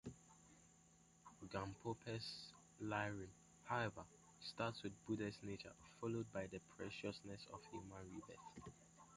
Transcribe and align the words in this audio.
Gampopa's 1.49 2.47
"lamrim", 2.81 3.27
however, 3.65 4.01
starts 4.39 4.81
with 4.81 4.93
the 4.93 4.99
Buddha-nature, 5.05 5.69
followed 5.99 6.25
by 6.33 6.47
the 6.47 6.59
preciousness 6.75 7.45
of 7.53 7.59
human 7.71 8.01
rebirth. 8.15 8.73